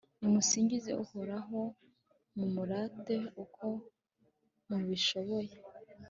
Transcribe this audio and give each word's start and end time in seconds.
nimusingize 0.19 0.91
uhoraho, 1.03 1.59
mumurate 2.35 3.15
uko 3.43 3.65
mubishoboye 4.67 5.53